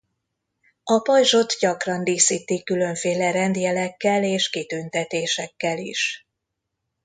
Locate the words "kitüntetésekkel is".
4.49-6.27